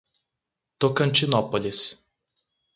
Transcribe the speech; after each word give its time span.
Tocantinópolis 0.79 2.01